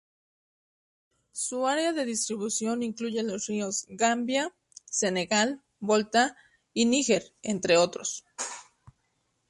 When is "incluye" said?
2.81-3.21